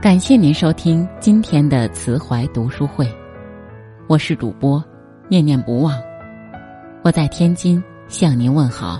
[0.00, 3.06] 感谢您收听今天的慈怀读书会，
[4.08, 4.82] 我是主播
[5.28, 5.94] 念念不忘，
[7.02, 8.98] 我在天津向您问好。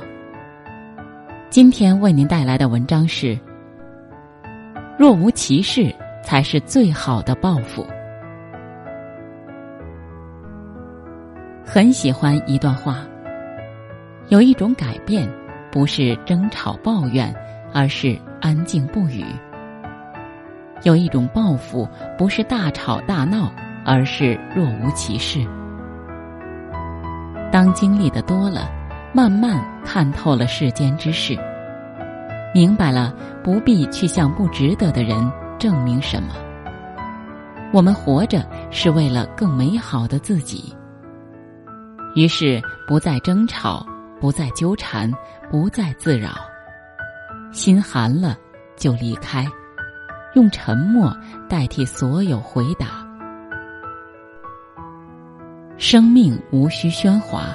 [1.49, 3.39] 今天为您带来的文章是：
[4.99, 5.91] 若无其事，
[6.23, 7.83] 才是最好的报复。
[11.65, 12.99] 很喜欢一段话，
[14.29, 15.27] 有一种改变，
[15.73, 17.35] 不是争吵抱怨，
[17.73, 19.25] 而是安静不语。
[20.83, 23.53] 有一种报复，不是大吵大闹，
[23.85, 25.47] 而是若无其事。
[27.53, 28.71] 当经历的多了，
[29.13, 31.37] 慢慢看透了世间之事，
[32.55, 36.29] 明白了不必去向不值得的人证明什么。
[37.73, 40.75] 我们活着是为了更美好的自己。
[42.17, 43.87] 于是不再争吵，
[44.21, 45.13] 不再纠缠，
[45.51, 46.31] 不再自扰，
[47.53, 48.37] 心寒了
[48.77, 49.47] 就离开。
[50.35, 51.17] 用沉默
[51.49, 53.07] 代替所有回答。
[55.77, 57.47] 生命无需喧哗。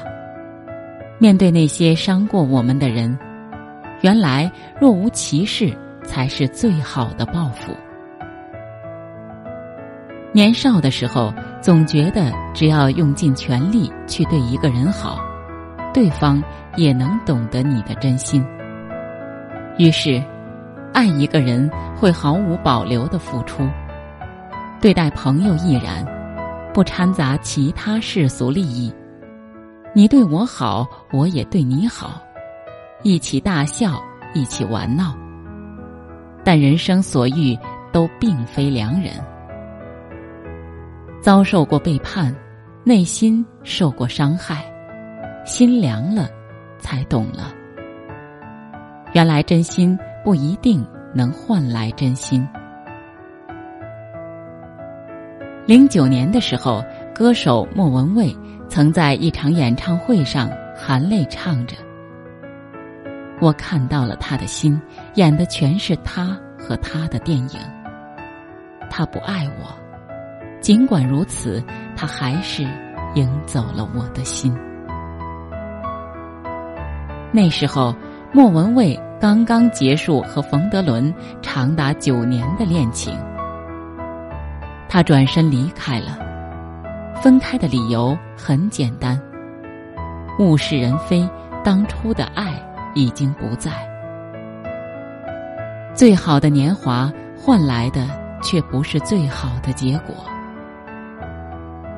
[1.17, 3.17] 面对那些伤过我们的人，
[4.01, 5.71] 原来若无其事
[6.03, 7.71] 才是最好的报复。
[10.33, 15.19] 年少的时候，总觉得只要用尽全力去对一个人好，
[15.93, 16.43] 对方
[16.75, 18.45] 也能懂得你的真心。
[19.77, 20.21] 于是。
[20.95, 23.67] 爱一个人会毫无保留的付出，
[24.79, 26.05] 对待朋友亦然，
[26.73, 28.93] 不掺杂其他世俗利益。
[29.93, 32.21] 你对我好，我也对你好，
[33.03, 34.01] 一起大笑，
[34.33, 35.13] 一起玩闹。
[36.45, 37.59] 但人生所遇
[37.91, 39.11] 都并非良人，
[41.19, 42.33] 遭受过背叛，
[42.85, 44.63] 内心受过伤害，
[45.43, 46.29] 心凉了，
[46.79, 47.53] 才懂了，
[49.11, 49.99] 原来真心。
[50.25, 52.45] 不一定能换来真心。
[55.67, 58.35] 零九年的时候，歌手莫文蔚
[58.67, 61.77] 曾在一场演唱会上含泪唱着
[63.39, 64.81] ：“我看到了他的心，
[65.13, 67.59] 演的全是他和他的电影。
[68.89, 69.77] 他不爱我，
[70.59, 71.63] 尽管如此，
[71.95, 72.63] 他还是
[73.13, 74.51] 赢走了我的心。”
[77.31, 77.93] 那时候，
[78.33, 78.99] 莫文蔚。
[79.19, 83.17] 刚刚结束和冯德伦长达九年的恋情，
[84.89, 86.19] 他转身离开了。
[87.21, 89.19] 分开的理由很简单：
[90.37, 91.27] 物是人非，
[91.63, 92.53] 当初的爱
[92.93, 93.71] 已经不在。
[95.93, 98.05] 最好的年华换来的
[98.43, 100.13] 却不是最好的结果。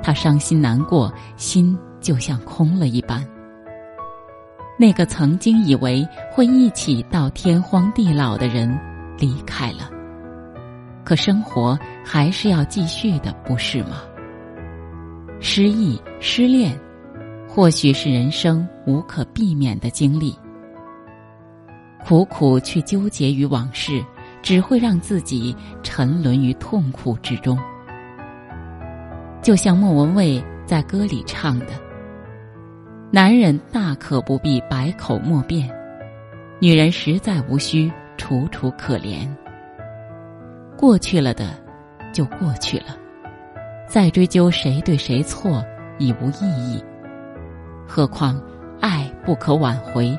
[0.04, 3.26] 他伤心难过，心就像空了一般。
[4.80, 8.80] 那个曾经以为会一起到天荒地老的人
[9.18, 9.90] 离开了，
[11.04, 14.04] 可生活还是要继续的，不是吗？
[15.40, 16.80] 失意、失恋，
[17.48, 20.38] 或许是人生无可避免的经历。
[22.06, 24.04] 苦苦去纠结于往事，
[24.44, 27.58] 只会让自己沉沦于痛苦之中。
[29.42, 31.87] 就像莫文蔚在歌里唱的。
[33.10, 35.70] 男人大可不必百口莫辩，
[36.60, 39.26] 女人实在无需楚楚可怜。
[40.76, 41.52] 过去了的，
[42.12, 42.98] 就过去了，
[43.88, 45.64] 再追究谁对谁错
[45.98, 46.84] 已无意义。
[47.88, 48.42] 何况
[48.82, 50.18] 爱不可挽回，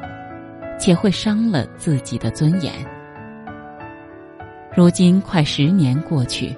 [0.79, 2.73] 且会伤了自己的尊严。
[4.75, 6.57] 如今快十年过去，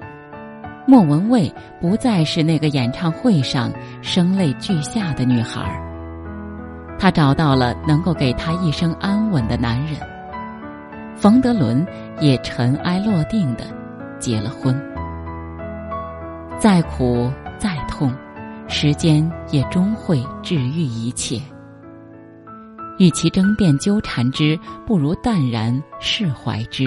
[0.87, 3.69] 莫文蔚不再是那个演唱会上
[4.01, 5.90] 声泪俱下的女孩儿。
[7.01, 9.95] 他找到了能够给他一生安稳的男人，
[11.15, 11.83] 冯德伦
[12.19, 13.63] 也尘埃落定的
[14.19, 14.79] 结了婚。
[16.59, 18.13] 再苦再痛，
[18.67, 21.41] 时间也终会治愈一切。
[22.99, 24.55] 与其争辩纠缠之，
[24.85, 26.85] 不如淡然释怀之。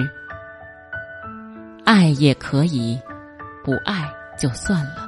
[1.83, 2.97] 爱也可以，
[3.65, 5.05] 不爱就算了，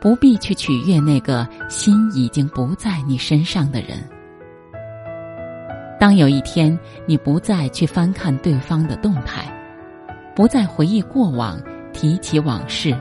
[0.00, 4.08] 不必去取悦那个心已经不在你身上的人。
[6.00, 9.44] 当有一天你不再去翻看对方的动态，
[10.34, 11.60] 不再回忆过往，
[11.92, 12.96] 提起往事，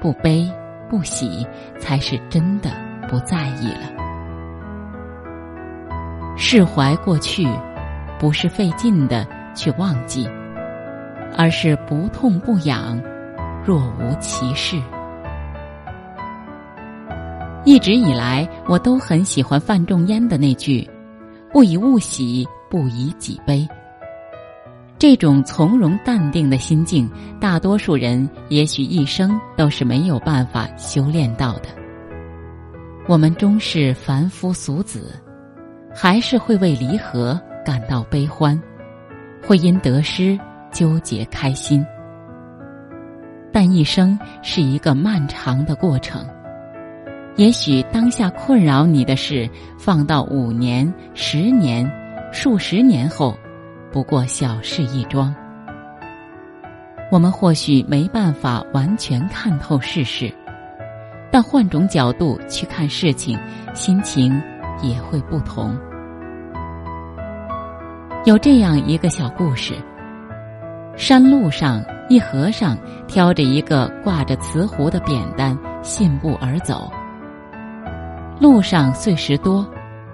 [0.00, 0.50] 不悲
[0.90, 1.46] 不喜，
[1.78, 2.72] 才是真的
[3.08, 3.92] 不在意了。
[6.36, 7.46] 释怀过去，
[8.18, 10.28] 不是费劲的去忘记，
[11.38, 13.00] 而是不痛不痒，
[13.64, 14.76] 若无其事。
[17.64, 20.90] 一直以来，我都很喜欢范仲淹的那句。
[21.52, 23.68] 不以物喜，不以己悲。
[24.98, 27.10] 这种从容淡定的心境，
[27.40, 31.68] 大多数人也许一生都是没有办法修炼到的。
[33.06, 35.20] 我们终是凡夫俗子，
[35.94, 38.58] 还是会为离合感到悲欢，
[39.46, 40.38] 会因得失
[40.70, 41.84] 纠结开心。
[43.52, 46.24] 但一生是一个漫长的过程，
[47.36, 49.48] 也许当下困扰你的事，
[49.78, 51.90] 放到五年、十年、
[52.32, 53.34] 数十年后。
[53.90, 55.34] 不过小事一桩，
[57.10, 60.32] 我们或许没办法完全看透世事，
[61.30, 63.38] 但换种角度去看事情，
[63.74, 64.32] 心情
[64.82, 65.76] 也会不同。
[68.24, 69.74] 有这样一个小故事：
[70.96, 76.90] 山路上，一和尚挑着一个挂着瓷壶的扁担，信步而走。
[78.40, 79.64] 路上碎石多，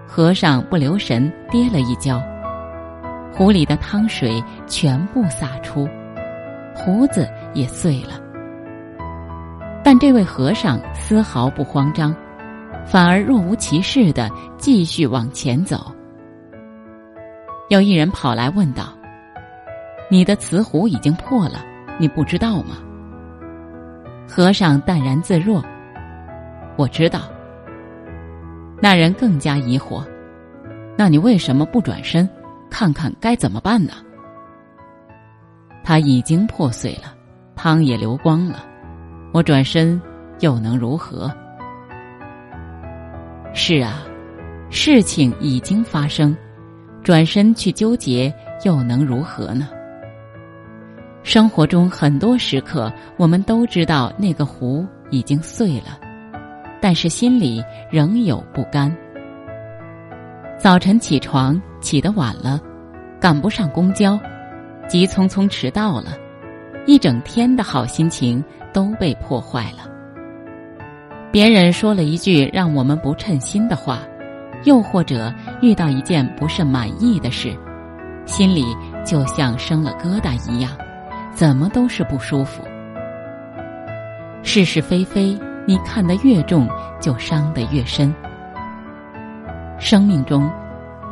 [0.06, 2.22] 和尚不留神跌了一跤。
[3.32, 5.88] 壶里的汤水全部洒出，
[6.74, 8.20] 壶子也碎了。
[9.82, 12.14] 但这位和尚丝毫不慌张，
[12.84, 14.28] 反而若无其事的
[14.58, 15.92] 继续往前走。
[17.68, 18.92] 有一人跑来问道
[20.10, 21.64] ：“你的瓷壶已经破了，
[21.98, 22.76] 你不知道吗？”
[24.28, 25.62] 和尚淡然自若
[26.76, 27.20] ：“我知道。”
[28.80, 30.04] 那人更加疑惑
[30.96, 32.28] ：“那你为什么不转身？”
[32.70, 33.94] 看看该怎么办呢？
[35.82, 37.14] 它已经破碎了，
[37.56, 38.62] 汤也流光了，
[39.32, 40.00] 我转身
[40.40, 41.34] 又能如何？
[43.54, 44.04] 是啊，
[44.68, 46.36] 事情已经发生，
[47.02, 48.32] 转身去纠结
[48.64, 49.70] 又能如何呢？
[51.22, 55.98] 生活中很多时刻，我们都知道那个壶已经碎了，
[56.80, 58.94] 但是心里仍有不甘。
[60.58, 62.60] 早晨起床起得晚了，
[63.20, 64.18] 赶不上公交，
[64.88, 66.16] 急匆匆迟到了，
[66.86, 68.42] 一整天的好心情
[68.72, 69.88] 都被破坏了。
[71.30, 74.00] 别人说了一句让我们不称心的话，
[74.64, 77.54] 又或者遇到一件不甚满意的事，
[78.24, 78.64] 心里
[79.04, 80.72] 就像生了疙瘩一样，
[81.32, 82.64] 怎么都是不舒服。
[84.42, 86.66] 是是非非，你看得越重，
[86.98, 88.10] 就伤得越深。
[89.78, 90.50] 生命中，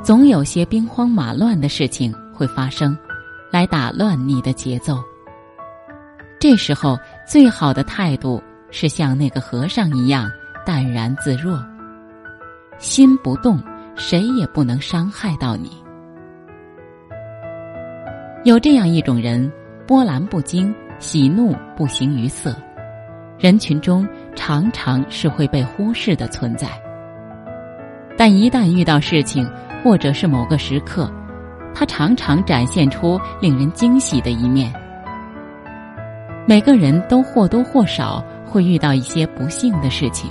[0.02, 2.96] 总有些兵荒马乱的事情会发生，
[3.52, 4.96] 来打乱你的节奏。
[6.40, 10.26] 这时候，最好的态度是像那个和尚一样
[10.64, 11.62] 淡然自若，
[12.78, 13.62] 心不动，
[13.94, 15.70] 谁也不能伤害到你。
[18.42, 19.52] 有这样一种人，
[19.86, 22.56] 波澜不惊，喜怒不形于色，
[23.38, 26.68] 人群中常常是会被忽视的存在。
[28.16, 29.50] 但一旦遇到事情，
[29.82, 31.10] 或者是某个时刻，
[31.74, 34.72] 他常常展现出令人惊喜的一面。
[36.46, 40.30] 每个人都或多或少会遇到一些不幸的事情。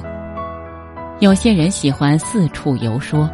[1.20, 3.30] 有些人喜欢四处游说，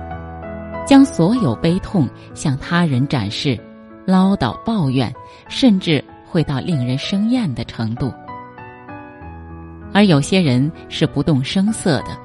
[0.86, 3.58] 将所有悲痛向他人展示，
[4.06, 5.14] 唠叨抱怨，
[5.48, 8.12] 甚至会到令人生厌的程度。
[9.94, 12.18] 而有些人是不动声色的。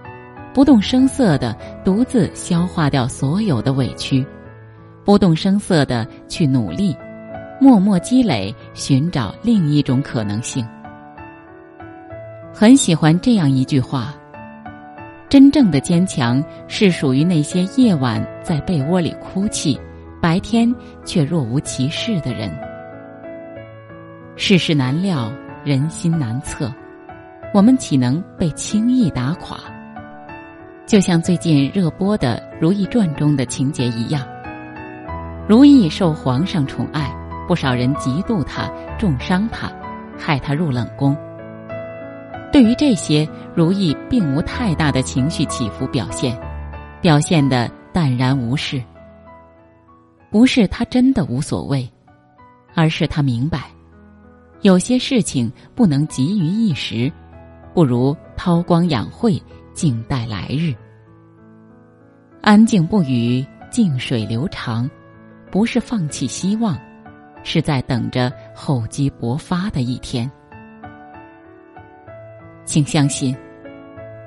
[0.55, 1.55] 不动声色的
[1.85, 4.27] 独自消化掉所有的委屈，
[5.05, 6.97] 不动声色的去努力，
[7.61, 10.67] 默默积累，寻找另一种可能性。
[12.55, 14.15] 很喜欢这样一句话：
[15.29, 19.79] 真正的坚强是属于那些夜晚在被窝里哭泣，
[20.23, 22.51] 白天却若无其事的人。
[24.37, 25.31] 世事难料，
[25.65, 26.73] 人心难测，
[27.57, 29.59] 我们岂能被轻易打垮？
[30.87, 34.29] 就像最近热播的《如懿传》中的情节一样，
[35.49, 37.11] 如懿受皇上宠爱，
[37.49, 39.73] 不少人嫉妒她、重伤她，
[40.19, 41.17] 害她入冷宫。
[42.53, 46.39] 对于这些，如懿并无太大的情绪起伏表现，
[47.01, 48.83] 表现的淡然无事。
[50.31, 51.91] 不是她真的无所谓，
[52.75, 53.63] 而是她明白，
[54.61, 57.11] 有些事情不能急于一时，
[57.77, 59.39] 不如韬光养晦。
[59.75, 60.75] 静待来日，
[62.41, 64.91] 安静不语，静水流长，
[65.51, 66.75] 不是放弃希望，
[67.45, 70.31] 是在等着厚积薄发的一天。
[72.65, 73.37] 请相信，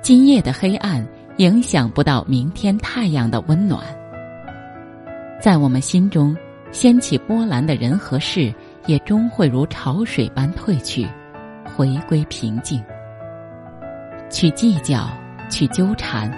[0.00, 1.04] 今夜的黑暗
[1.38, 3.84] 影响不到明天太阳的温暖。
[5.40, 6.36] 在我们心中
[6.70, 8.54] 掀起波澜的人和事，
[8.86, 11.08] 也终会如潮水般退去，
[11.76, 12.80] 回归平静。
[14.30, 15.10] 去计较。
[15.50, 16.30] 去纠缠，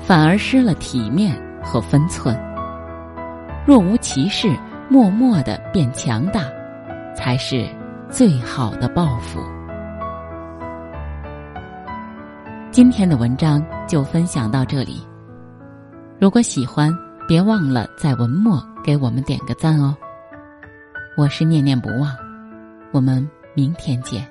[0.00, 2.36] 反而失了体面和分寸。
[3.64, 4.52] 若无其事，
[4.88, 6.42] 默默的变强大，
[7.14, 7.68] 才是
[8.10, 9.38] 最好的报复。
[12.72, 15.06] 今天的文章就分享到这里。
[16.20, 16.92] 如果喜欢，
[17.28, 19.96] 别忘了在文末给我们点个赞哦。
[21.16, 22.12] 我是念念不忘，
[22.90, 24.28] 我们明天见。